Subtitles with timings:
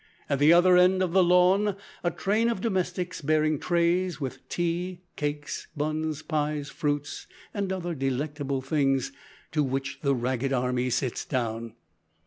[0.31, 5.01] At the other end of the lawn a train of domestics bearing trays with tea,
[5.15, 9.11] cakes, buns, pies, fruits, and other delectable things,
[9.51, 11.73] to which the ragged army sits down.